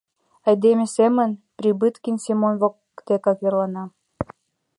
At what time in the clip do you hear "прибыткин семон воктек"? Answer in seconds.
1.57-3.23